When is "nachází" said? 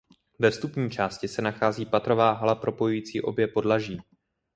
1.41-1.85